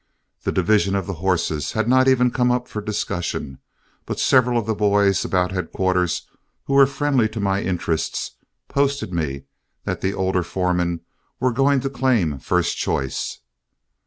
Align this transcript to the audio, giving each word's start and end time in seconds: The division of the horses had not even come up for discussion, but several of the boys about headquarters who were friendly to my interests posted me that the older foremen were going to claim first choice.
The 0.41 0.51
division 0.51 0.95
of 0.95 1.05
the 1.05 1.13
horses 1.21 1.73
had 1.73 1.87
not 1.87 2.07
even 2.07 2.31
come 2.31 2.49
up 2.49 2.67
for 2.67 2.81
discussion, 2.81 3.59
but 4.07 4.19
several 4.19 4.57
of 4.57 4.65
the 4.65 4.73
boys 4.73 5.23
about 5.23 5.51
headquarters 5.51 6.23
who 6.65 6.73
were 6.73 6.87
friendly 6.87 7.29
to 7.29 7.39
my 7.39 7.61
interests 7.61 8.31
posted 8.67 9.13
me 9.13 9.43
that 9.83 10.01
the 10.01 10.15
older 10.15 10.41
foremen 10.41 11.01
were 11.39 11.53
going 11.53 11.81
to 11.81 11.89
claim 11.91 12.39
first 12.39 12.77
choice. 12.77 13.41